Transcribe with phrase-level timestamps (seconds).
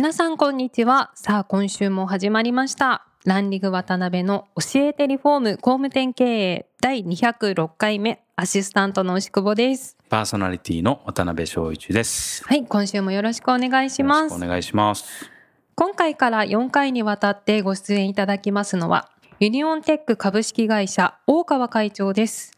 [0.00, 1.10] 皆さんこんにちは。
[1.14, 3.04] さあ今週も始まりました。
[3.26, 9.98] ランリグ渡辺の教えてリフォーム工務店経営第206回目アシスタントの牛久保です。
[10.08, 12.42] パーソナリティの渡辺翔一です。
[12.46, 14.22] はい今週もよろしくお願いします。
[14.22, 15.30] よろしくお願いします。
[15.74, 22.52] 今回から4回にわたってご出演いただきますのはユニオンテック株式会社大川会長です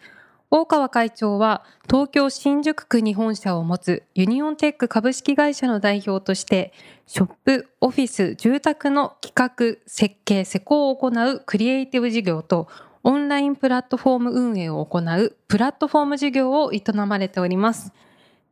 [0.54, 6.74] 大川会長は東京新宿区に本社を持つユニオンテック株式会社の代表として
[7.06, 12.68] ショップ、オフィス、住宅の企画、設計、施工を行うクリエイティブ事業と
[13.02, 17.94] オンラインプラットフォーム運営を行うプラットフォーム事業を営まれております。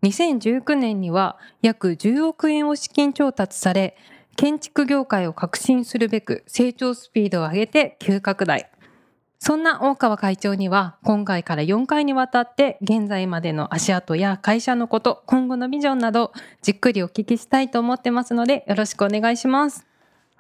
[0.03, 3.95] 2019年には約10億円を資金調達され、
[4.37, 8.71] 建築業界を革新するべく成長スピードを上げて急拡大。
[9.43, 19.90] そんな大川会長には今回から4回にわたって現在までの足跡や会社のこと、今後のビジョンなどじっくりお聞きしたいと思ってますのでよろしくお願いします。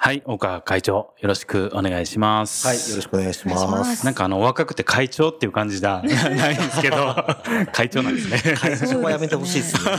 [0.02, 2.66] はい、岡会長、よろしくお願いします。
[2.66, 3.84] はい、よろしくお願いしま。
[3.84, 6.00] すすなんかあの、若くて会長っていう感じじゃ
[6.34, 7.14] ないんですけど、
[7.70, 8.54] 会長なんですね。
[8.56, 9.90] 会長はやめてほしいですね。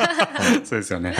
[0.64, 1.14] そうですよね。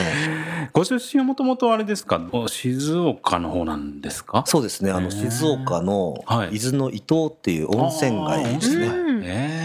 [0.73, 2.23] ご出身はもともとあれですか？
[2.33, 4.45] お静岡の方なんですか？
[4.47, 4.91] そうですね。
[4.93, 8.89] あの静岡のはい伊豆の伊東っていう温泉街ですね。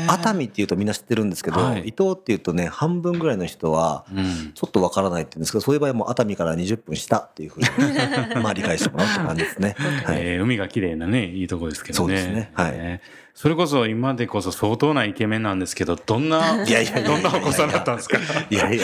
[0.07, 4.51] 熱海っていうとみんな知ってるんですけど、はい伊東っていうとね半分ぐらいの人はうん。
[4.53, 7.67] ちょっとわからないって言うんですけど、そういう場合はもう熱海から20分下っていうふうに
[8.41, 9.75] まあ理解してもらうって感じですね。
[10.05, 10.17] はい。
[10.19, 12.15] えー海が綺麗なね、いいとこですけどね。
[12.17, 18.17] そうですねはいえーそれこそ今でこそ相当なイケメンなんですけど、どんな、いやいやいやいやどんなお子さんだったんですか？
[18.49, 18.83] いやいや、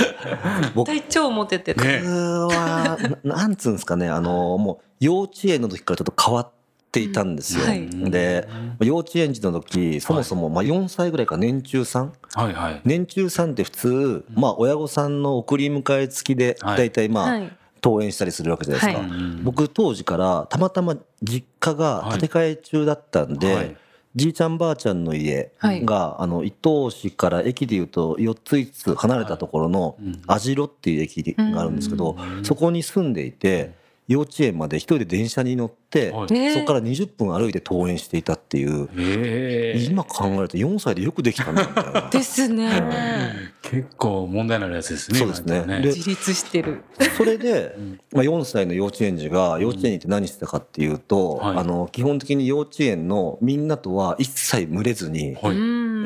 [0.75, 1.83] 僕体調モテてる。
[1.83, 2.01] ね。
[2.07, 6.51] はななんつうんですかね、あのもう幼稚園の時からちょっと変わっ
[6.93, 7.65] ていたんですよ。
[7.65, 7.89] はい。
[8.11, 8.47] で、
[8.79, 12.13] 幼稚園児の時、そもそもまあ4歳ぐらいから年中さん。
[12.35, 12.81] はいはい。
[12.85, 16.77] 年中さんって普通、まあ親御さんの送り迎え付きで、はい。
[16.77, 17.51] 大体まあ、はい。
[17.83, 19.01] 登園したりするわけじゃないですか。
[19.01, 19.09] はい。
[19.09, 23.77] うん僕当時からたまたま実家が建て替え中だったんで、はい。
[24.15, 25.83] じいちゃんばあちゃんの家はい。
[25.83, 33.73] が、あの伊東市から駅でいうと4つ5つ離れたところのうん網代っていう駅があるんですけど、そこに住んでいて
[34.07, 42.09] 幼稚園まで一人で電車に乗って、はいねそこから20分歩いて登園していたっていう、ええ今考えると4歳でよくできたなみたいな。
[42.11, 43.53] ですね。
[43.61, 45.19] 結構問題のあるやつですね。
[45.19, 46.83] そうですね今だとで自立してる。
[47.15, 47.75] それで、
[48.11, 55.55] まあ、4歳の幼稚園児が幼稚園に行って何してたかっていうと、はいあの基本的に幼稚園のみんなとは一切群れずに、はい。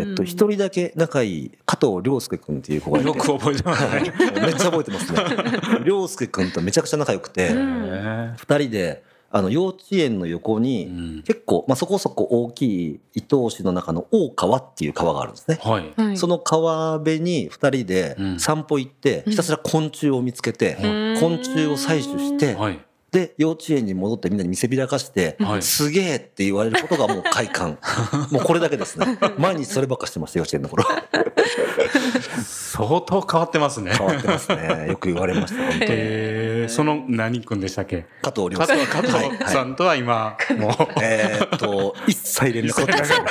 [0.04, 0.10] うん。
[0.10, 3.08] えっと、一人だけ仲いい加藤亮介君っていう子がいて。
[3.08, 4.14] よく覚えてますね。
[4.42, 5.20] めっちゃ覚えてますね。
[5.86, 7.86] 亮介君とめちゃくちゃ仲良くて、うん。
[7.86, 11.24] へ二人であの幼稚園の横に、うん。
[11.24, 15.60] 結構、まあ、そこそこ大きい伊東市の中の大川っていう川があるんですね。
[15.64, 15.94] えはい。
[15.96, 16.18] はい。
[16.18, 18.40] その川辺に二人でうん。
[18.40, 20.88] 散歩行って、ひたすら昆虫を見つけて、う
[21.18, 21.20] ん。
[21.20, 22.80] 昆虫を採取して、はい。
[23.18, 25.62] で幼稚園に戻ってみんなに見せびらかして、はい。
[25.64, 27.78] すげえって言われることがもう快感。
[28.32, 29.18] もうこれだけですね。
[29.38, 30.84] 毎日そればっかしてました幼稚園の頃。
[32.44, 33.94] 相当変わってますね。
[33.96, 34.86] 変わってますね。
[34.90, 35.82] よく言われました本当に。
[35.90, 38.06] ええその何君でしたっけ？
[38.22, 40.72] 加藤亮加介藤加藤さんとは今、もう。
[41.02, 43.26] えーっと一切連絡取ってません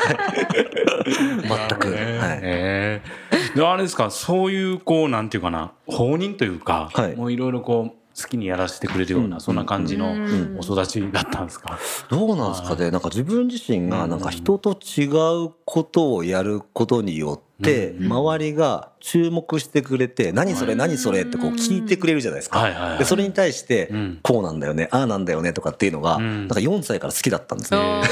[1.69, 2.41] 全く、ねはい。
[2.43, 7.17] ええであれですか、そういう、こう、なんていうかな、放任というか、はい。
[7.17, 10.57] もういろいろこう、好きにやらせてくれるような、そんな感じのうん。
[10.59, 11.79] お育ちだったんですか？
[12.09, 12.91] どうなんですかね？
[12.91, 15.05] なんか自分自身がなんか人と違
[15.47, 18.13] うことをやることによってうん。
[18.13, 21.23] 周りが注目してくれて何それ何それ？
[21.23, 22.59] ってこう聞いてくれるじゃないですか。
[22.61, 22.99] はいはいはい。
[22.99, 24.19] でそれに対してうん。
[24.23, 26.39] こうなんだよねああなんだよねとかっていうのがうん。
[26.41, 28.03] なんか4歳から好きだったんですおね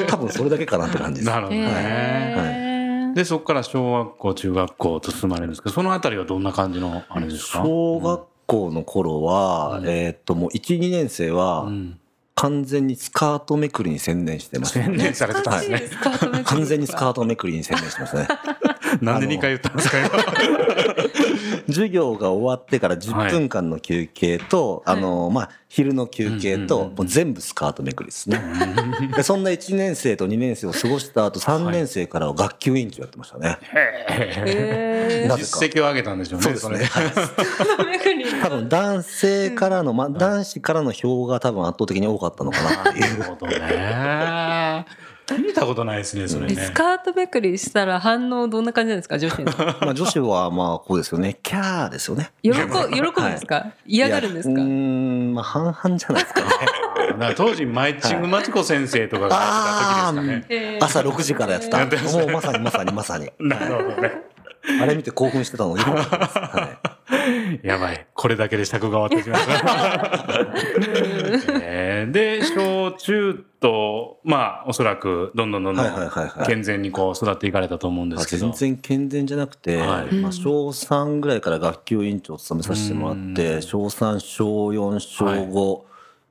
[0.00, 1.30] ー 多分それだけかなって感じです。
[1.32, 1.64] なるほどね。
[1.68, 3.14] へー。
[3.14, 7.62] で、そこから小学校、中学校と進まれるんですけど、そのあたりはどんな感じのあれですか？
[7.64, 9.88] 小学校の頃はうん。
[9.88, 11.98] えーっともう12年生はうん。
[12.38, 16.42] 完全にスカートめくりに専念してました洗練されてたんですね。
[16.44, 18.28] 完全にスカートめくりに専念してましたね
[19.00, 20.10] なんで2回言ったんですか今。
[21.66, 24.96] 授業が終わってから10分間の休憩と、はい。
[24.98, 28.40] あのまあ昼の休憩と、もう全部スカートめくりですね。
[29.16, 33.58] でそんな1年生と2年生を過ごした後3年生からは学級委員長やってましたね。
[33.62, 36.88] へ 実績を上げたんでしょうねそうですね。
[38.42, 43.18] 多分男性からの、まあ、男子からの票が多分圧倒的に多かったのかなっていう。
[43.18, 44.86] なるほどね
[45.28, 46.54] 聞いたことないですねそれね。
[46.54, 51.38] スカートめくりしたら反応どんな感じなんですか女子のまあ女子はまあこうですよね。
[51.42, 52.30] キャーですよね。
[52.42, 54.54] 喜喜ぶんですか、嫌がるんですか？
[54.54, 56.46] うーん、まあ半々じゃないですかね。
[57.10, 60.74] だから当時マイチングマチコ先生とかがやってた時ですかね。
[60.74, 60.84] えー。
[60.84, 61.78] 朝6時からやってた。
[61.84, 63.30] もうまさにまさにまさに。
[63.40, 64.12] なるほどね。
[64.80, 66.38] あれ見て興奮してたのよかったです。
[66.38, 66.86] はい
[67.64, 68.06] やばい。
[68.14, 70.46] これだけで尺が終わってしまった、
[71.62, 76.46] えーで小中とまあおそらくどんどんどんどんはいはいはいはい。
[76.46, 78.46] 健全にこう育っていかれたと思うんであすけど。
[78.50, 80.14] 全然健全じゃなくて、はい。
[80.14, 83.62] まあ、小3ぐらいから学級委員長を務めさせてもらってうん。
[83.62, 85.40] 小3小4小はい。
[85.40, 85.80] 5、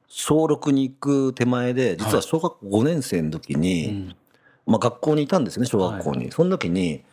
[0.07, 4.15] 小6に行く手前で実は小学校5年生の時に、うん。
[4.67, 7.03] まあ、学校にいたんですよね小学校に、その時に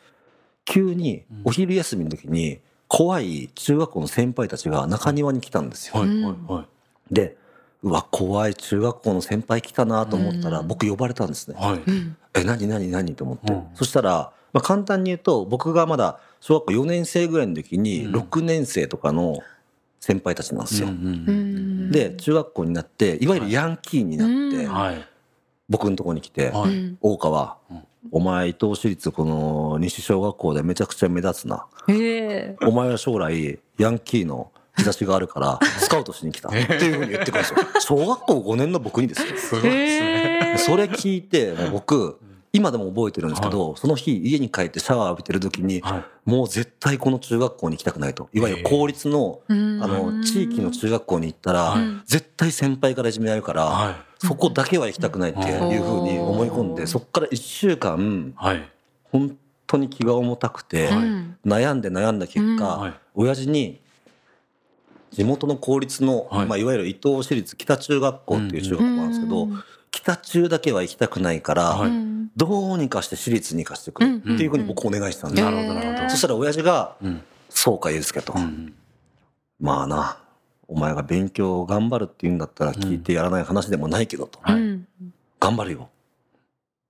[0.65, 2.61] 急にお昼休みの時に
[2.95, 5.99] 怖い中学校の先輩たちが中庭に来たんですよ。
[5.99, 6.67] はいはいは
[7.11, 7.15] い。
[7.15, 7.39] で
[7.83, 11.57] うわ怖い中学校の先輩来たなと思ったら、うん僕呼ばれたんですね。
[11.59, 11.79] はい。
[11.79, 12.17] うん。
[12.35, 13.15] え何何何？
[13.15, 13.65] と思って、うん。
[13.73, 18.15] そしたら、まあ、簡単に言うと僕がまだ小学校4年生ぐらいの時にうん。
[18.15, 19.39] 6年生とかの
[19.99, 20.89] 先輩たちなんですよ。
[20.89, 21.91] うんうんうん。
[21.91, 24.71] で中学校になっていわゆるヤンキーになって、うん。
[24.71, 25.09] はい。
[25.71, 26.71] 僕のところに来て「はい。
[26.71, 26.99] うん。
[27.01, 31.67] 大川、うんお前伊東市立この西小学校でめちゃくちゃ目立つな。
[31.89, 37.57] へお前は将来ヤンキーの日差しがあるから スカウトしに来た」っていうふうに言ってくるんですよ。
[37.81, 39.37] 小学校5年の僕にですよ。
[39.37, 40.59] すごいですねえ。
[40.59, 42.19] それ聞いて僕
[42.55, 46.31] 今でも覚えてるんですけど、その日家に帰ってシャワー浴びてる時にはい。
[46.31, 48.29] もう絶対この中学校に行きたくないと。
[48.35, 51.85] いわゆる公立のあの地域の中学校に行ったらはい。
[52.05, 53.95] 絶対先輩からいじめられるからはい。
[54.19, 58.69] そこだけは行きたくないっていうふうに思い込んでそこから1週間はい。
[59.11, 62.59] 本当に気が重たくてうん悩んで悩んだ結うん。
[62.59, 62.95] 果はい。
[63.15, 63.81] 親父に
[65.11, 66.47] 地元の公立のはい。
[66.47, 69.49] まあいわゆる伊東市立北中学校っていう中学校なんですけど
[69.91, 71.77] 北中だけは行きたくないから
[72.37, 75.41] どうにかして私立に行かせてくれっていうふうに僕お願いしたんです。
[75.43, 76.11] よなるほどなるほど。
[76.11, 78.33] そしたら親父がうん「そうか祐介」と。
[78.35, 78.75] うん
[79.61, 80.19] 「まあな
[80.69, 84.39] お前が勉強頑張るって言うんだったら聞いてやらない話でもないけど」と。
[84.43, 84.55] はい。
[84.57, 84.87] うん
[85.41, 85.89] 「頑張るよ。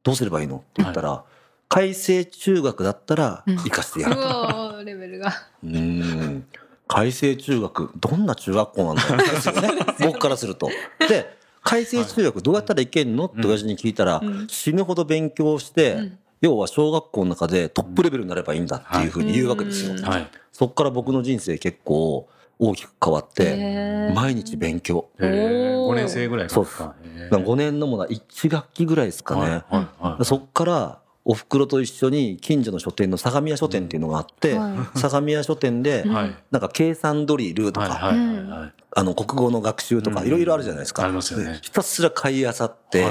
[0.05, 1.25] どうすればいいの?」って言ったら
[1.69, 5.33] 「開成中学だったら行かせてやる」うわーレベルが。
[5.65, 6.47] うーん。
[6.89, 9.71] 開成中学どんな中学校なんだろうですよね。
[10.01, 10.69] 僕からすると。
[11.09, 13.27] で開成中学どうやったらいけんの？
[13.27, 14.47] って親父に聞いたら、うん。
[14.49, 16.19] 死ぬほど勉強して、うん。
[16.41, 19.93] 要は小学校の中でトップレベルになればいいんだっていうふうに言うわけですよ。
[19.93, 20.03] うん。
[20.03, 20.31] はい。
[20.53, 22.29] そこから僕の人生結構
[22.59, 25.09] 大きく変わって毎日勉強。
[25.19, 25.77] えー。
[25.79, 25.93] おー。
[25.93, 26.77] 5年生ぐらいからです。
[26.77, 27.45] かへー。
[27.45, 29.41] 5年のものは1学期ぐらいですかね。
[29.41, 29.63] はいはい
[30.03, 30.25] はい。
[30.25, 40.27] そこからお袋と一緒に近所の書店の相模屋書店っていうのがあって、は相模屋書店でなんか計算ドリルとか、はいはいはいはいあの国語の学習とかうん。
[40.27, 41.05] いろいろあるじゃないですか。
[41.05, 41.59] ありますよね。
[41.63, 43.05] ひたすら買い漁って、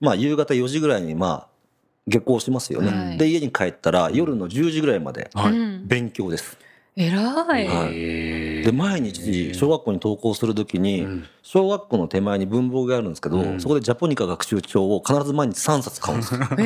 [0.00, 1.48] まあ夕方4時ぐらいにまあ
[2.06, 2.92] 下校しますよね。
[2.92, 3.18] はい。
[3.18, 5.52] で家に帰ったら夜の10時ぐらいまではい。
[5.52, 6.56] うん勉強です。
[6.94, 7.12] 偉
[7.60, 7.66] い。
[7.66, 8.64] はい。
[8.64, 11.24] で毎日小学校に登校するときに、うん。
[11.42, 13.60] 小学校の手前に文房具があるんですけど、うん。
[13.60, 16.40] そこでジャポニカ学習帳を必ず毎日3冊買うんですよ。
[16.58, 16.64] え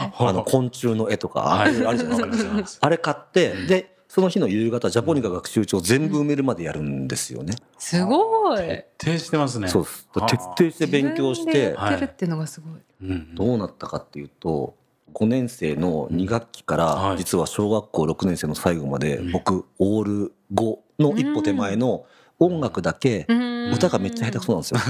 [0.00, 1.84] えあの昆虫の絵とか、はい。
[1.84, 2.86] あるじゃないですか。
[2.86, 7.54] あれ買ってでその日の夕方ジャポニカ学習帳全部埋めるまでやるんですよね。
[7.78, 8.58] すごい。
[8.96, 9.68] 徹底してますね。
[9.68, 11.74] そう徹底して勉強して。
[11.76, 12.80] やってるっていうのがすごい。
[13.02, 14.74] うんどうなったかっていうと
[15.14, 17.10] 5年生の2学期かはい。
[17.12, 19.32] ら実は小学校6年生の最後までうん。
[19.32, 22.06] 僕オール5の一歩手前の
[22.40, 23.26] 音楽だけ
[23.72, 24.80] 歌がめっちゃ下手くそなんですよ。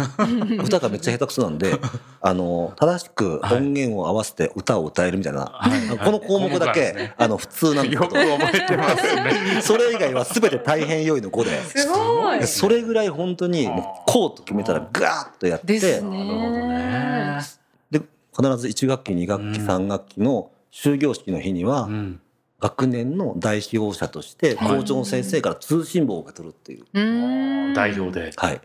[0.63, 1.75] 歌がめっちゃ下手くそなんで
[2.21, 5.99] あの正しく音源を合わせて歌を歌えるみたいな、はい。
[5.99, 7.15] この項目だけ、はい。
[7.17, 9.33] あの普通なんですよくけど覚えてますね。
[9.63, 11.63] それ以外は全て大変良いの5で。
[11.65, 12.47] すごい。
[12.47, 16.11] それぐらい本当にもうこうと決めたらガーッとやっですてね。
[16.11, 17.43] なるほどね。
[17.91, 18.03] で
[18.37, 19.67] 必ず1学期2学期うん。
[19.67, 22.21] 3学期の終業式の日にはうん
[22.61, 24.79] 学年の代表者としてはい。
[24.79, 28.33] 校長先生から通信簿を受け取るっていう、代表で。
[28.37, 28.61] はい、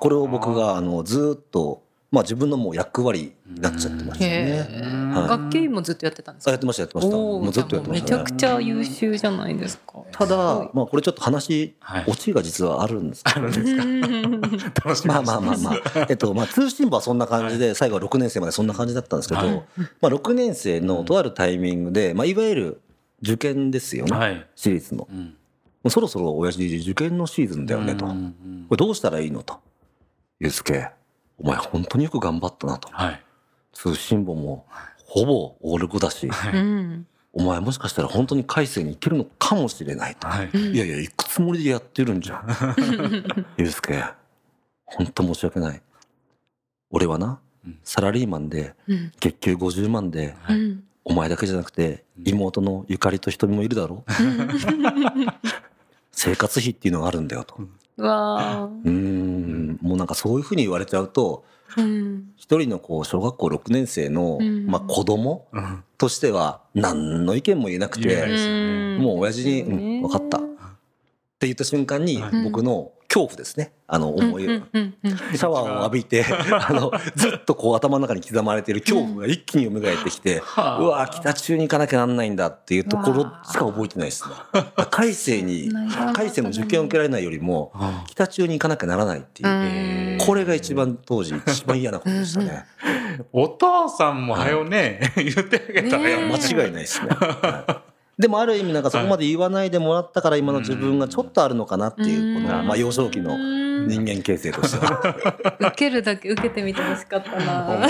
[0.00, 4.66] これを僕があのずーっと、まあ、自分のもう役割になっちゃってましたね。
[5.14, 5.28] はい。
[5.28, 6.50] 学級委員もずっとやってたんですか？
[6.50, 7.16] あやってましたやってました。
[7.16, 8.04] もうずっとやってました。
[8.04, 10.02] めちゃくちゃ優秀じゃないですか。
[10.12, 10.36] ただ、
[10.74, 12.04] まあ、これちょっと話はい。
[12.06, 13.24] オチが実はあるんです。
[13.24, 19.62] けどあるんですまあまあまあまあ、えっと、まあ、通信簿はそんな感じで、最後は6年生までそんな感じだったんですけど、はい。
[20.00, 22.80] まあ、6年生のとあるタイミングで、まあ、いわゆる
[23.22, 24.46] 受験ですよね、はい。
[24.54, 25.00] 私立の。
[25.00, 25.36] もうん。
[25.84, 28.06] うそろそろ親父受験のシーズンだよねと。
[28.06, 29.60] こうんうんれどうしたらいいのと。
[30.40, 30.90] ゆうすけ、
[31.38, 32.88] お前本当によく頑張ったなと。
[32.90, 33.22] はい。
[33.72, 34.66] 通信簿も
[35.06, 40.26] ほぼオール5だし、うんお前もしかしたら本当に改正に行けるのかもしれないと。
[40.26, 40.50] はい。
[40.52, 42.46] うんいやいや、行くつもりでやってるんじゃん。
[43.56, 44.02] ゆうすけ、
[44.84, 45.82] 本当申し訳ない。
[46.90, 50.34] 俺はなうん、サラリーマンで、うん月給50万で、
[51.08, 52.28] お前だけじゃなくて、うん。
[52.28, 54.04] 妹のゆかりと瞳もいるだろ？
[56.12, 57.56] 生活費っていうのがあるんだよと。
[57.96, 62.24] うわうーん、もうなんかそういうふうに言われちゃうと、ーうん。
[62.36, 64.66] 一人のこう、小学校6年生の、うん。
[64.66, 68.98] まあ子供うんとしては、何の意見も言えなくて、っですよね。
[68.98, 70.38] もう親父にうんわかった。
[70.38, 70.44] て
[71.46, 73.72] 言った瞬間にはい、僕の恐怖ですね。
[73.88, 84.34] あの、思い、うんうんうんシャワーを浴びて、 あの、ずっとこう頭の中に刻まれている恐怖が一気に蘇ってきて、はあうわ北中に行かなきゃなんないんだっていうところしか覚えてないですね。
[84.90, 85.70] 改正に、
[86.12, 90.14] 改正の受験を受けられないよりも、あ北中に行かなきゃならないっていうう。
[90.16, 92.66] んこれが一番当時一番嫌なことでしたね。
[93.32, 96.02] お父さんもはよね、言ってあげたら。
[96.02, 97.08] 間違いないですね。
[97.10, 103.36] はいでもある意味なんかそこまで言わないでもらったから今の自分がちょっとあるのかなっていう、この、まあ幼少期の
[103.86, 105.00] 人間形成としては。
[105.60, 107.86] 受けるだけ受けてみてほしかったな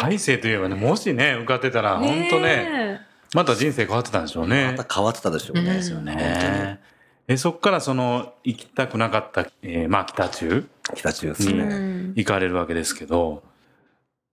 [0.00, 3.00] 改正といえばね、もしね、受かってたら、本当ね、
[3.34, 4.74] また人生変わってたんでしょうね。
[4.76, 5.62] また変わってたでしょうね。
[5.62, 6.80] うんですよ本ね。
[7.26, 11.64] え、そっからその、行きたくなかった、えーまあ、北中北中ですうね。
[11.64, 13.42] ん行かれるわけですけど、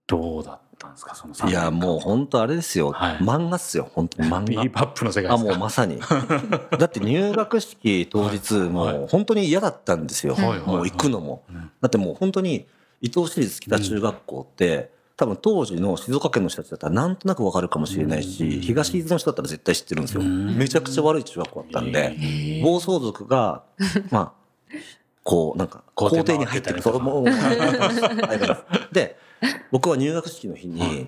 [0.07, 2.91] どうだったんですか、その3いや、もう本当あれですよ。
[2.91, 3.89] はい漫画っすよ。
[3.93, 4.41] 本当に漫画。
[4.63, 5.99] ビーバップの世界あ、もうまさに。
[6.77, 10.35] だって入学式当日、はいもう本当に嫌だったんですよ。
[10.35, 11.43] はいはいもう行くのも。
[11.49, 12.65] うんだってもう本当に
[13.01, 20.21] 伊東市立北中学校って、多分当時の静岡県の人たちだったらなんとなくわかるかもしれないし、東伊豆の人だったら絶対知ってるんですよ。
[20.21, 23.63] うんめちゃくちゃ悪い中学校だったんで、暴走族が、
[24.11, 24.31] まあ、
[25.23, 26.81] こう、なんか、校校庭庭に入ってる。
[26.81, 27.25] それも、
[28.91, 29.17] で、
[29.71, 31.07] 僕は入学式の日に、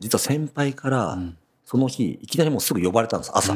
[0.00, 3.52] 実は先輩からう、んその日、いきなりもうすぐ呼ばれたんです、朝。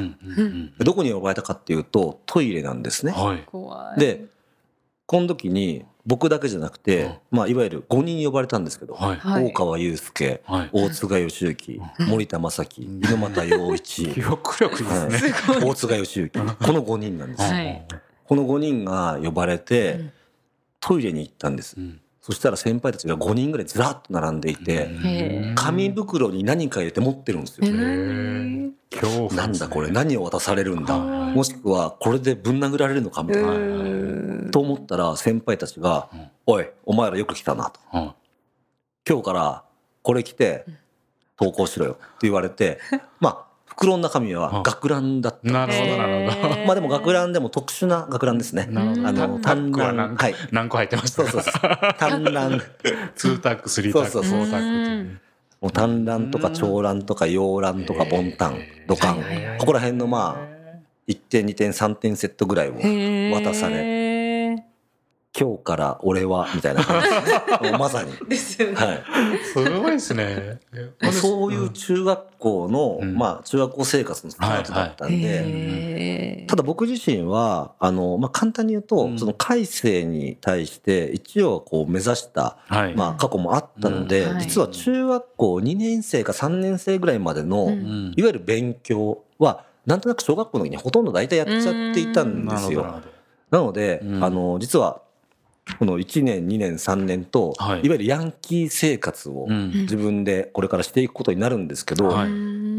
[0.81, 3.13] どこに呼ばれたかっていうと、トイレなんですね。
[3.13, 3.37] は
[3.97, 4.01] い。
[4.01, 4.25] で、
[5.07, 9.17] この時に、僕だけじゃなくて、まあ、いわゆる5人呼ばれたんですけど、はい。
[9.17, 10.71] はい大川祐介、はい。
[10.73, 15.19] 大塚義行、森田正樹、猪俣洋一、 記憶力ですね。
[15.31, 17.43] はい大塚義行、この5人なんです。
[17.43, 17.87] はい
[18.25, 20.13] この5人が呼ばれて、うん
[20.83, 21.77] トイレに行ったんです。
[21.77, 22.01] うん
[22.31, 24.89] そしたら先輩たちが5人ぐらいずらっと並んでいて、
[25.57, 27.67] 紙袋に何か入れて持ってるんですよ。
[29.33, 31.35] なんだこれ何を渡されるんだはい。
[31.35, 33.51] もしくはこれでぶん殴られるのかみたいな。
[33.51, 37.81] うんと思ったら先輩たちがうん「おいお前らよく来たな」と。
[37.91, 38.15] は
[39.09, 39.65] 「今日から
[40.03, 40.67] これ着て
[41.37, 42.79] 投稿しろよ」って言われて
[43.19, 43.50] まあ
[43.81, 46.67] 袋の中身は学ランだったいなるほど、なるほど。
[46.67, 48.67] まあでも学ランでも特殊な学ランですね。
[48.67, 49.09] なるほど。
[49.09, 50.35] あのタックは短何ランはい。
[50.53, 51.95] 何個入ってましたそうそうそう。
[51.99, 52.63] 短ラン
[53.17, 54.41] 2タック、3タック、そうそうそう。
[54.41, 55.21] 4タック。
[55.63, 59.23] もう短ランとか長ランとか洋ランとかボンタン土管
[59.59, 60.51] ここら辺のまあ
[61.07, 62.75] 1点2点3点セットぐらいを
[63.35, 64.00] 渡されれ
[65.39, 67.09] 今日から俺はみたいな感じ。
[67.09, 68.13] ですねもうまさに。
[68.29, 68.75] ですよね。
[68.75, 69.03] はい。
[69.45, 70.59] すごいですね。
[71.13, 73.17] そういう中学校の、うん。
[73.17, 79.19] まあ中学校生活のスタートだったんで、ただ僕自身は、あの、まあ簡単に言うと、うん。
[79.19, 82.95] その改正に対して一応こう目指した、はい。
[82.97, 84.37] まあ過去もあったので、うん。
[84.37, 84.43] はい。
[84.43, 93.01] 実は中学校2年生か3年生ぐらいまでの、いわゆる勉強は、なんとなく小学校の時にほとんど大体やっちゃっていたんですよ。
[93.51, 94.25] なので、うん。
[94.25, 95.03] あの、実は、
[95.79, 97.81] この1年、2年、3年と、はい。
[97.87, 102.31] い、わゆるヤンキー生活を自分でこれからしていくことになるんですけど、はい。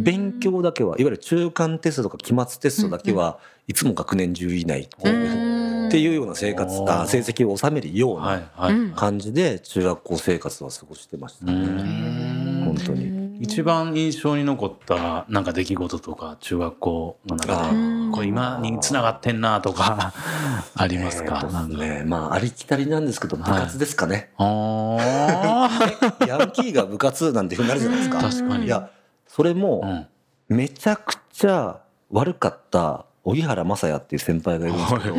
[0.01, 5.88] 勉強だけは、いわゆる中間テストとか期末テストだけは、いつも学年10位以内うん。
[5.88, 8.41] っていうような生活、あ成績を収めるようは。
[8.57, 11.62] な感じで中学校生活は過ごしてましたうね。
[11.65, 12.63] ん。
[12.65, 18.12] 本当に一番印象に残ったなんか出来事とか中学校の中で。
[18.12, 20.13] これ今につながってんなとか
[20.75, 24.31] ありますか、えね、まあ、ありきたりなんですけど、部活ですかね。
[24.38, 25.69] あ
[26.27, 28.19] ヤンキーが部活なんていうふうになるじゃないですか。
[28.19, 28.65] 確かに。
[28.65, 28.89] いや、
[29.25, 30.07] それーも、うん。
[30.55, 31.79] めちゃくちゃ
[32.12, 35.15] 悪かった荻原正也っていう先輩がいるんですけど、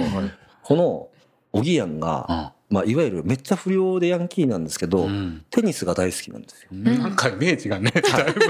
[0.62, 1.08] この
[1.52, 6.68] 荻やんが、まあ、いわゆるめっちゃ不良でヤンキーなんですけど、うんテニスが大好きなんですよ。
[6.72, 8.46] なんかイメージがね、だいぶギ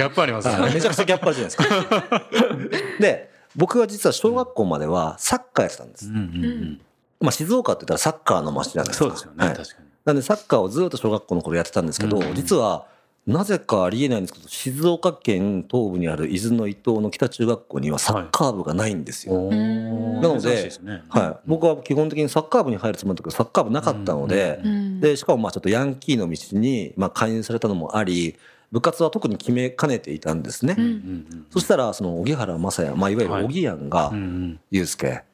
[0.00, 0.72] ャップありますよね。
[0.72, 2.28] めちゃくちゃギャップあるじゃないですか。
[2.98, 6.14] で、僕は実は小学校まではサッカーやってたんですうん。
[6.14, 6.80] うんうん
[7.20, 9.04] まあ、静岡って言ったらサッカーの街じゃないですか。
[9.04, 9.86] そうですよね、はい確かに。
[10.06, 12.86] なんでサッカーをずっと小学校の頃やってたんですけど、うん実は
[13.28, 19.34] なぜかありえないんですけど静岡県東部にある伊豆の伊東の北中学校にはサッカー部がないんですよ。
[19.34, 20.20] おー。
[20.22, 21.02] なのでね。
[21.10, 25.00] はい、僕は基本的にサッカー部に入るつもりだったけどサッカー部なかったので、うん。
[25.00, 28.36] でしかもまあちょっとヤンキーの道にまあ勧誘されたのもあり
[28.72, 30.74] 部活は特に決めかねていたんですね。
[30.78, 35.24] うんそしたらその荻原正也、まあ、いわゆる荻やんがうんうん「祐介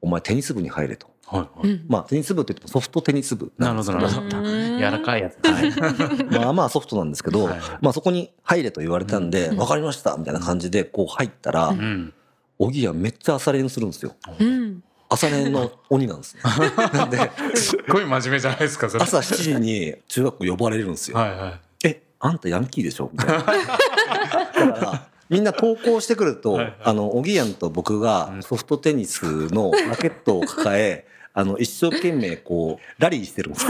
[0.00, 1.11] お前テニス部に入れ」と。
[1.38, 1.70] はいはい。
[1.70, 1.84] うん。
[1.88, 4.38] まあテニス部って言ってもソフトテニス部なるほどなるほど。
[4.38, 4.78] うん。
[4.78, 5.38] 柔らかいやつ。
[5.46, 5.72] はい。
[6.30, 7.60] まあまあソフトなんですけど、はい。
[7.80, 9.56] まあそこに入れと言われたんで、うん。
[9.56, 12.12] 分かりましたみたいな感じでこう入ったら、ううん
[12.58, 14.14] 荻やんめっちゃ朝練するんですよ。
[14.38, 14.82] うん。
[15.08, 16.42] 朝練の鬼なんですね。
[16.94, 21.18] なんで、すっごい真面目じゃないですか朝7時に中学校呼ばれるんですよ。
[21.18, 21.60] はいはい。
[21.88, 23.10] え、あんたヤンキーでしょ？
[23.12, 23.34] みたいな。
[23.38, 26.76] だから、みんな投稿してくると、はいはい。
[26.84, 33.52] あの、おぎやんと僕がソフトテニスのラケットを抱え、あの、一生懸命こう、ラリーしてるん。
[33.54, 33.66] です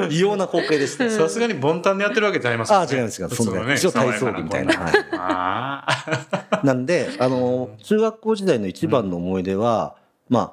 [0.00, 0.06] よ。
[0.10, 1.10] 異様な光景でした。
[1.10, 3.36] さすがにボンタンでやってるわけじゃありませんああ、違います、違います。
[3.36, 4.74] そんな、一応体操着みたいな。
[4.74, 4.92] はい。
[5.12, 5.84] あ
[6.50, 9.96] あなんで、あの、中学校時代の一番の思い出は、
[10.28, 10.52] まあ、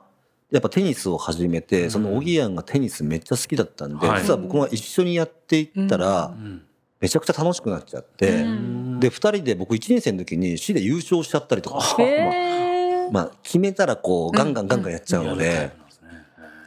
[0.52, 4.22] やっぱテニスを始めて、そのおぎやんがテニスめっちゃ好きだったんで、はい。
[4.22, 6.62] 実は僕が一緒にやっていったら、うん。
[7.00, 9.00] めちゃくちゃ楽しくなっちゃって、うん。
[9.00, 12.74] で、二人で僕1年生の時に市で優勝しちゃったりとか、へー
[13.12, 15.72] まあ、決めたらこう、ガンガンガンガンやっちゃうので、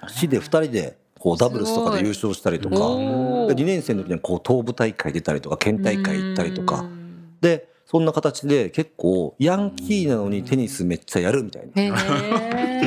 [0.08, 7.36] 市で二人で、こう、ダブルスとかで優勝したりとか、おーで2年生の時にはこう、東部大会出たりとか、県大会行ったりとか、うん。
[7.40, 11.98] で、そんな形で結構、ヤンキーなのにテニスめっちゃやるみたいな。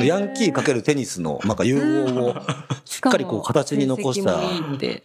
[0.02, 2.34] ヤンキーかけるテニスの、なんか融合を
[2.86, 4.40] しっかりこう形に残した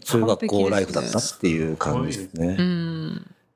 [0.05, 2.55] 中学校ライフだったっていう感じですね。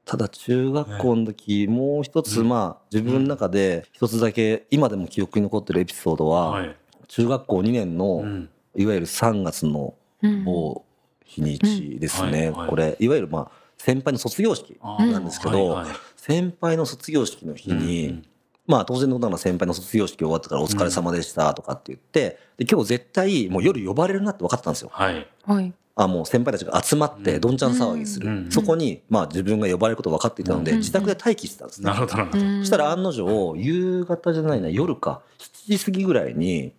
[0.05, 6.75] うんただ中学校の時、もう一つまあ自分の中で一つだけ今でも記憶に残ってるエピソードは、はい。
[7.07, 8.49] 中学校2年のうん。
[8.75, 10.43] いわゆる3月のうん。
[10.43, 10.83] 某
[11.25, 12.51] 日にちですね。
[12.51, 15.83] これ、いわゆるまあ先輩の卒業式なんですけど、
[16.17, 18.25] 先輩の卒業式の日に、うん
[18.65, 24.89] まあ当然のことながら先輩の卒業式終わったからお疲れ様でしたとかって言って、で今日絶対もう夜呼ばれるなって分かってたんですよ。
[24.93, 25.27] はい。
[25.45, 28.51] はいあもう先輩たちが集まってどんちゃん騒ぎする、うん。
[28.51, 30.77] そこにまあ自分が呼ばれること分かっていたので、うん。
[30.79, 31.85] 自宅で待機してたんですね。
[31.85, 32.43] なるほどなるほど。
[32.43, 32.59] うん。
[32.61, 36.73] そしたら案の定夕方じゃないな夜か7時過ぎぐらいに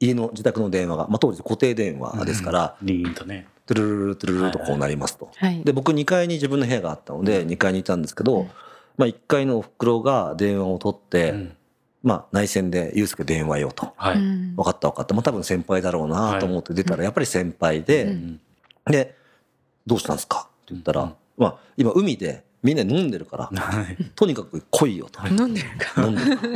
[0.00, 3.46] 家の自宅の電話が、まあ、当時固定電話ですから、リーンとね。
[3.66, 5.30] トゥルルルルトゥルルルとこうなりますと。
[5.36, 5.62] はい。
[5.62, 8.50] で僕2階に自分の部屋があったので2階にいたんですけど、うん。
[8.96, 11.56] まあ、1階のおふくろが電話を取って、うん。
[12.02, 13.92] まあ、内線で「ゆうすけ電話よ」と。
[13.96, 14.16] はい。
[14.16, 14.54] うん。
[14.54, 15.14] 分かった分かった。
[15.14, 18.40] まあ、多分先輩だろうなと思って出たら、やっぱり先輩で、ううんん
[18.90, 19.16] で、
[19.86, 20.48] どうしたんですか？
[20.48, 21.12] って言ったら、うん。
[21.36, 23.96] まあ、今海でみんな飲んでるから、 はい。
[24.14, 25.26] とにかく来いよと。
[25.28, 26.02] 飲んでるか。
[26.04, 26.46] 飲んでるか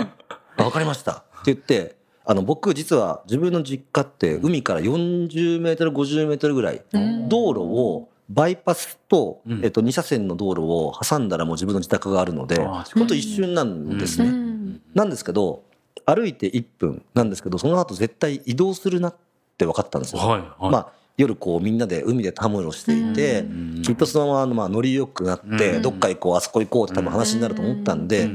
[0.57, 0.65] ら。
[0.65, 1.13] わかりました。
[1.13, 7.29] って言って、あの、僕実は自分の実家って海から40メートル、50メートルぐらい、うん。
[7.29, 9.65] 道路をバイパスと、うん。
[9.65, 14.31] えっと、2車線の道路を挟んだらもう自分の自宅があるので、あーほんと一瞬なんですうね。
[14.31, 14.81] ん。
[14.95, 15.63] なんですけど、
[16.07, 19.15] 歩いて1分なんですけど、その後絶対移動するなっ
[19.59, 20.21] て分かったんですよ。
[20.23, 20.71] はいはい。
[20.71, 23.83] まあ、夜こうみんなで海でたむろしていて、うん。
[23.83, 25.83] きっとそのまままあノリよくなって、うん。
[25.83, 28.31] どっか行こう、あそこ行こうって多分話になると思ったんで、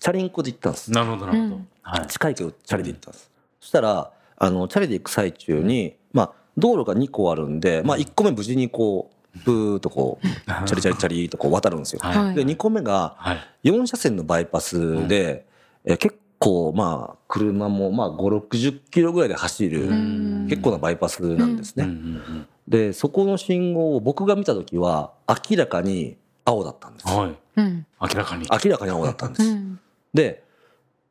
[0.00, 0.92] チャリンコで行ったんです。
[0.92, 1.54] なるほどなるほど。
[1.56, 1.68] うん。
[1.82, 2.06] はい。
[2.06, 3.30] 近いけどチャリで行ったんです。
[3.60, 10.26] そしたら、あの、チャリで行く最中に、まあ、道路が2個あるんで、まあ、1個目無事にこう、ブーっとこう、
[10.66, 12.00] チャリチャリチャリとこう渡るんですよ。
[12.02, 12.34] はい。
[12.34, 13.68] で、2個目がはい。
[13.68, 15.46] 4車線のバイパスで、
[15.84, 20.46] え結構まあ、車もまあ、5、60キロぐらいで走る、ん。
[20.48, 21.84] 結構なバイパスなんですね。
[21.84, 21.90] うん。
[21.90, 22.46] うん。
[22.68, 25.12] で、そこの信号を僕が見たときは、
[25.50, 27.06] 明らかに青だったんです。
[27.08, 27.34] うんはい。
[27.56, 27.86] うん。
[28.00, 28.46] 明らかに。
[28.64, 29.50] 明らかに青だったんです。
[29.50, 29.80] うん。
[30.14, 30.44] で、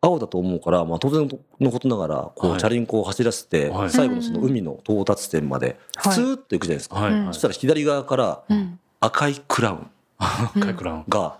[0.01, 1.27] 青だと思うから、まあ当然
[1.59, 3.89] のことながら、こう、はいチャリンコを走らせては、い。
[3.89, 7.33] 最後のその海の到達点まで、はいスーッと行くじゃないですか。
[7.33, 8.79] そしたら左側からうん。
[8.99, 9.89] 赤いクラウン。
[10.61, 11.05] カイクラウン。
[11.09, 11.38] が、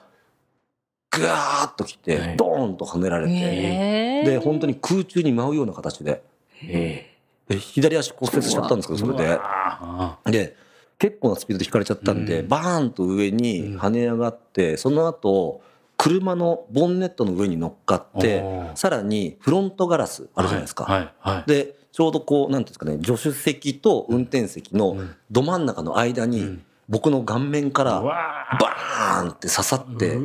[1.18, 6.24] ぐわーっと来はてい、ドーンと跳ねられて、で、本当に空中に舞うような形で、
[6.64, 7.16] え
[7.48, 9.38] で左足骨折しちゃったんですけど、それで。
[9.40, 10.56] あで、
[10.98, 12.48] 結構なスピードで引かれちゃったんで、うん。
[12.48, 15.62] バーンと上に跳ね上がって、その後、
[15.98, 18.44] 車のボンネットの上に乗っかって
[18.76, 20.84] さらにフロントガラスあるじゃないですか。
[20.84, 21.50] はいはい。
[21.50, 25.16] で、ちょうどこう、なんていうんですかね、助手席と運転席のうん。
[25.32, 30.18] ど真ん中の間にうん、僕の顔面からバーンって刺さって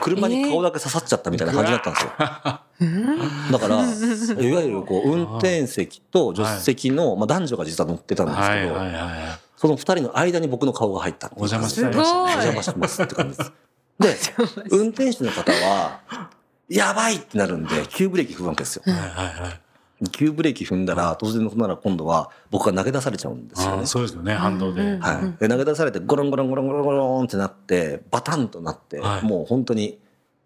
[0.00, 2.10] 車に顔だけ刺さっちゃったみたいな感じだったんですよ。
[2.80, 3.52] うん？
[3.52, 8.74] だから、いわゆるこう、運転席と助手席の、まあ男女が実は乗ってたんですけど、
[9.56, 12.22] その二人の間に僕の顔が入ったお邪魔しすごいちゃいました。
[12.22, 13.52] お邪魔しますって感じです。
[13.98, 16.00] で、運転手の方は、
[16.68, 18.82] やばいってなるんで、急ブレーキ踏むわけですよ。
[18.86, 19.10] はいはい
[19.42, 19.60] はい
[20.12, 23.86] 急ブレーキ踏んだら当然のことなら今度は僕が投げ出されちゃうんですよね。
[23.86, 29.24] そうですよね反動で、うんはい、で投げ出されてゴロンゴロンゴロンゴロンゴロンってなってバタンとなって、はい。
[29.24, 29.98] もう本当に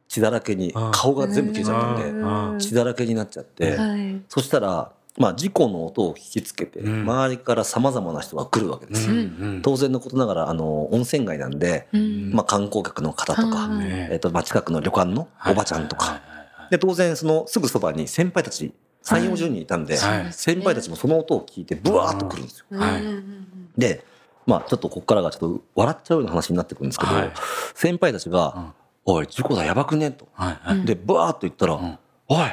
[0.08, 4.22] 血だらけに顔が全部消えちゃっててうん血だらけになっちゃって、はい。
[4.28, 7.02] そしたら、まあ、事故の音を聞きつけて、うん。
[7.02, 9.14] 周りからさまざまな人が来るわけですよ。
[9.62, 12.32] 当然のことながらあの温泉街なんで、うん。
[12.32, 14.14] まあ、観光客の方とか、え。
[14.16, 16.70] っとまあ、近くの旅館のおばちゃんとか、はいはい。
[16.70, 18.72] で当然そのすぐそばに先輩たち
[19.04, 20.32] 3 4 0人いたんで、はい。
[20.32, 22.66] 先輩たちもその音を聞いてブワーッと来るんですよ。
[23.76, 24.04] で
[24.46, 27.32] まあちょっとここからがちょっと笑っちゃうような話になってくるんですけど、はい。
[27.74, 30.28] 先輩たちが「おい事故だやばくね」と。
[30.32, 30.58] はい。
[30.62, 30.78] はい。
[30.78, 31.98] はいでブワーッと言ったら「うん。
[32.28, 32.46] おい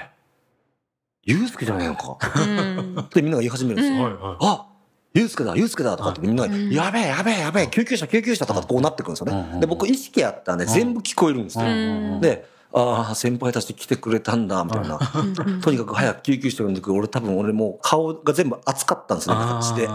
[1.24, 3.00] ユうスケじゃねえのか」うん。
[3.00, 4.38] ってみんなが言い始めるんですよ。
[4.40, 4.68] あ
[5.14, 6.70] ユうスケだユうスケだとかってみんながうん。
[6.70, 9.60] やべえやべえやべえ救急車救急車とかってこうなってくるんですよね。
[9.60, 11.66] で僕意識あったんで全部聞こえるんですよ。
[11.66, 12.22] ん。
[12.22, 15.00] でああ先輩たち来てくれたんだみたいな。
[15.46, 19.88] うんとにかく早く救急車呼んでくる俺多分俺もう顔が全部熱かったんですね形で。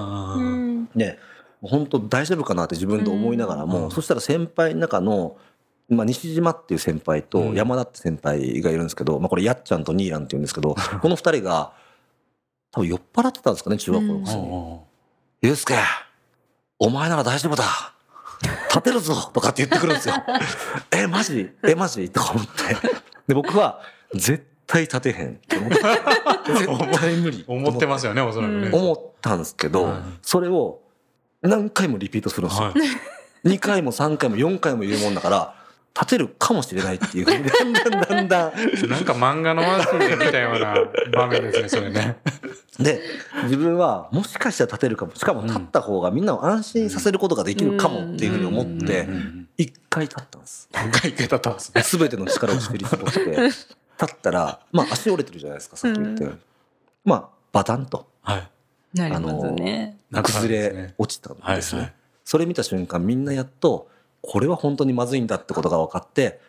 [0.95, 1.19] ね。
[1.63, 3.91] 本当大丈夫かなって自分で思いながらも、うん。
[3.93, 5.37] そしたら先輩の中の、
[5.89, 7.55] まあ、西島っていう先輩とうん。
[7.55, 11.73] 山田って先輩がいるんですけど、まあ、これやっちゃんとニーランっていうんですけどこの二人が
[12.73, 14.81] 多分酔っ払ってたんですかね中学校のくせに
[15.43, 15.75] 「ゆうすけ
[16.79, 17.65] お前なら大丈夫だ
[18.69, 20.15] 立てるぞ」とかって言ってくるんですよ。
[20.93, 21.51] えマジ？
[21.63, 22.11] えマジ？
[22.11, 22.53] とか思って。
[23.29, 23.81] で僕は
[24.15, 25.37] 絶対立てへん。
[25.49, 27.45] と思って絶対無理。
[27.47, 30.81] 思ってますよねおそらくね、うん思ったんですけど、うんそれを
[31.43, 32.69] 何回もリピートするんですよ。
[32.69, 32.75] はい。
[33.49, 35.55] 2回も3回も4回も言うもんだから
[36.03, 37.25] 立てるかもしれないっていう。
[37.25, 38.89] ふうにだんだんだんだん。
[38.89, 40.75] なんか漫画のワンシーンで見たような
[41.13, 42.17] 場面ですねそれね。
[42.79, 43.01] で
[43.45, 45.15] 自分はもしかしたら立てるかも。
[45.15, 49.11] しかも立った方がみんなを安心させることができるかもっていうふうに思ってうん。
[49.11, 50.69] うんうん1回立ったんです。
[50.73, 51.83] 何回行けたったんですね。
[51.83, 53.21] 全ての力を振り絞って。
[54.01, 56.39] 立ったらまあ足折れてるじゃないですかさっき言ったように。
[57.05, 58.09] まあバタンと。
[58.23, 58.49] はい。
[58.95, 59.99] なりますね。
[60.11, 63.89] 崩れ落ちたんですはいねそれ見た瞬間みんなやっと
[64.23, 66.41] これは本当にまずいんだってことが分かって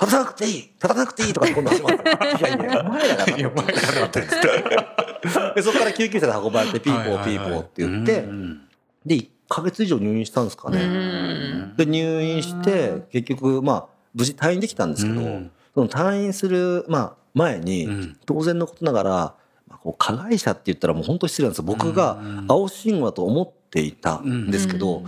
[0.00, 2.38] 立たなくていい立たなくていいとかって今度始まった。
[2.38, 5.54] いやいや、お前らがいや前からだったんです。
[5.54, 8.60] でそこから救急車で運ばれてピーポーピーポーって言って、うん
[9.06, 10.78] で1ヶ月以上入院したんですかうね。
[10.82, 11.76] ん。
[11.76, 15.50] で入院して結局まあ無事退院できたんですけど、うん。
[15.74, 18.16] その退院する、まあ、前に、うん。
[18.26, 19.10] 当然のことながら、
[19.68, 21.64] まあ、こう加害者って言ったらもう本当に失礼なんですよ。
[21.64, 22.44] 僕がうん。
[22.48, 25.06] 青信号だと思っていたんですけど、うん。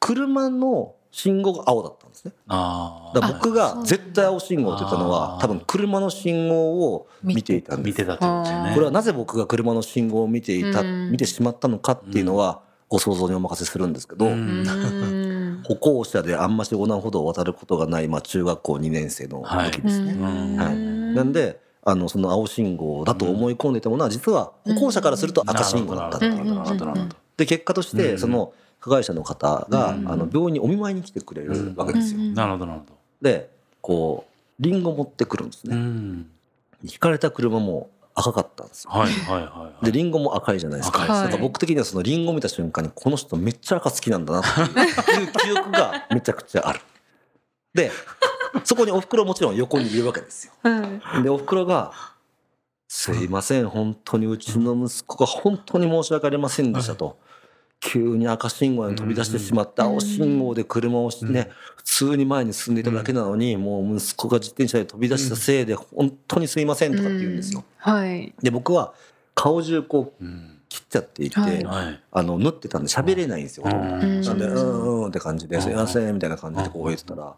[0.00, 2.32] 車の信号が青だったんですね。
[2.46, 7.94] あだから僕が絶対青信号って言ったのは多分車の信号を見ていたんです。
[7.94, 8.72] 見てたってことですよね。
[8.74, 11.10] これはなぜ僕が車の信号を見ていた、うん。
[11.10, 14.32] 見てしまったのかっていうのはご想像にお任せするんですけど、うん。
[14.32, 15.62] うん。
[15.66, 20.12] 歩行者であんまし横断歩道を渡ることがない、まあ、中学校2年生の時ですね。
[20.12, 20.76] んはい。
[20.76, 27.08] なんであのその青信号だと思い込んでいたものは実は歩行者からすると赤信号だったっていう。
[27.38, 28.18] で結果としてうん。
[28.18, 28.52] その
[28.86, 32.20] 加害者の方が、うんあの病院にお見舞いに来てくれるわけですよ。
[32.20, 35.76] うんなるほどなるほどでこうリンゴ持ってくるんですうね。
[35.76, 36.26] ん
[36.84, 38.92] 引かれた車も赤かったんですよ。
[38.92, 41.02] はいはいはいはいでリンゴも赤いじゃないですか。
[41.02, 44.60] 赤いですねなんか僕的にはそのリンゴ見た瞬間にこの人めっちゃ赤好きなんだなって
[45.10, 46.80] いう記憶がめちゃくちゃある。
[47.74, 47.90] で
[48.62, 50.52] そこにお袋もちろん横にいるわけですよ。
[50.62, 51.92] はいでお袋が
[52.88, 57.18] 「すいません本当にうちの息子が本当に申し訳ありませんでした」と。
[57.80, 59.84] 急に赤信号に飛び出してしまった。
[59.84, 61.44] うん青信号で車をね、うん。
[61.76, 67.64] 普通に前に進んでいただけなのに、もう息子が自転車で飛び出したせいで本当にすいませんとかって言うんですよ。
[67.78, 68.34] はい。
[68.42, 68.92] で僕は
[69.34, 71.36] 顔中こううん切っちゃっていて、
[72.10, 73.64] あの縫ってたんで喋れないんですよ。
[73.66, 74.20] うん。
[74.22, 77.34] なんで「ううんんうん」って感じで「すいません」みたいな感じでこう言ってたら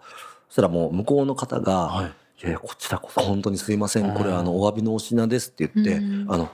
[0.48, 2.06] そしたらもう向こうの方がはい
[2.40, 4.14] 「いやいやこちらこそ本当にすいません。
[4.14, 6.48] これうんあのお詫びのお品です」って言ってうん「あの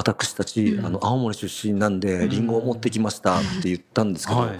[0.00, 0.86] 私たちうん。
[0.86, 4.58] あの青森出身なんでリンゴを持ってきました」って言ったんですけどはい。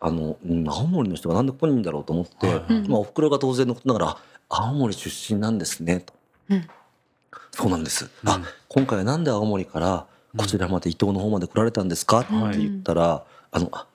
[0.00, 4.16] あのうん青森の人がなんでここにいるんだろうと思ってはいうんまあお袋が当然のことながら
[4.50, 6.12] 「青森出身なんですね」と。
[6.50, 6.66] うん
[7.52, 8.28] 「そうなんです」うん。
[8.28, 10.06] あ今回はなんで青森から
[10.36, 13.86] こちらまで伊東の方まで来られたんですか?」って言ったら「あのあ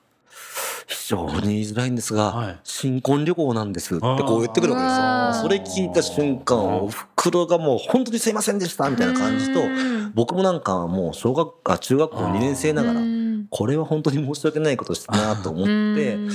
[0.89, 2.59] 非常に言いづらいんですが、はい。
[2.63, 5.43] 新婚旅行なんです」ってこう言ってくるわけですよ。
[5.43, 10.11] それ聞いた瞬間お袋がもう本当にすいませんでしたみたいな感じとうん。
[10.15, 13.45] 僕もなんかはもう小学あ中学校2年生ながらうん。
[13.51, 15.69] これは本当に申し訳ないことしたなと思って
[16.15, 16.29] うん。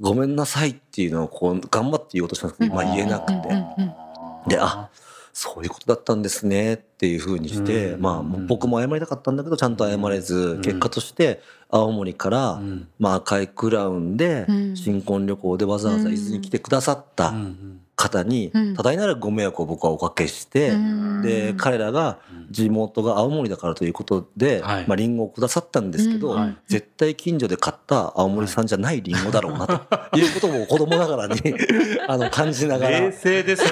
[0.00, 3.64] ごめんなさいっていうのをこう頑張って言おうとしたんですけど、まあ、言えなくて。
[4.46, 4.88] であ
[5.32, 8.00] そういうことだったんですねっていうふうにして、うん。
[8.02, 10.62] まあ僕も謝りたかったんだけどちゃんと謝れず、ん。
[10.62, 11.40] 結果として
[11.70, 12.88] 青森から、うん。
[12.98, 14.76] まあ、赤いクラウンでうん。
[14.76, 17.30] 新婚旅行でわざわざ伊豆に来てくださった。
[17.30, 22.18] うん方にうん多大なるご迷惑を僕はおかけして、うんで彼らが
[22.50, 26.36] 地元が青森だからということで、はいまあ、リンゴをくださったんですけど、
[26.66, 29.74] 絶対近所で買った青森産じゃないリンゴだろうなと
[30.18, 31.40] いうことも子供ながらに
[32.08, 33.70] あの感じながら冷静ですね。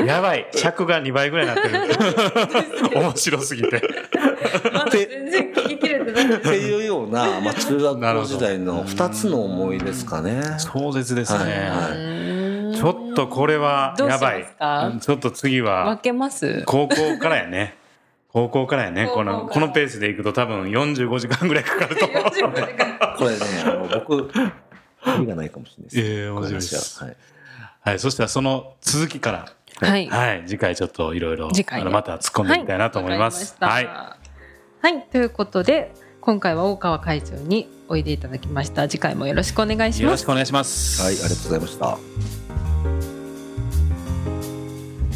[0.06, 0.46] やばい。
[0.54, 2.98] 尺が2倍ぐらいになってる。
[3.00, 3.82] 面白すぎて。
[4.72, 10.42] まだ全然聞ききれてないっていうような、まあ、中学校時代の2つの思いですかね。
[10.58, 11.38] 壮絶ですね。
[11.38, 12.18] はいはい
[12.78, 14.46] ちょっとこれはやばい。
[15.00, 16.62] ちょっと次分はけます？
[16.64, 17.76] 高校からやね。
[18.28, 19.08] 高校からやね。
[19.12, 22.22] このこのペースでいくと多分45時間ぐらいかかると思う。
[23.18, 24.30] これね、あの僕、
[25.06, 26.00] 意味がないかもしれないです。
[26.00, 27.16] ええ面白いですこの話は
[27.80, 27.98] はい。
[27.98, 30.44] そしたらその続きから、はいはい。
[30.46, 33.56] 次回ちょっといろいろ次回ねまた突っ込んでみたいなと思います。
[33.58, 33.88] ははい
[34.88, 38.88] はい、ということで今回は大川会長においでいただきました。
[38.88, 40.02] 次回もよろしくお願いします。
[40.02, 41.02] よろしくお願いします。
[41.02, 41.98] はい、ありがとうございました。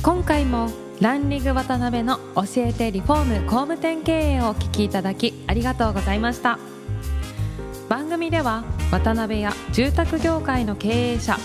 [0.02, 0.68] 今回も
[1.00, 6.58] ランリング渡辺の教えてリフォーム工務店経営をお聞きいただきありがとうございました。
[7.88, 11.38] 番組では渡辺や住宅業界の経営者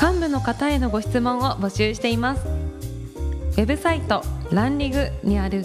[0.00, 2.46] 幹部の方へのご質問を募集しています。
[2.46, 5.64] ウェブサイトランリグにある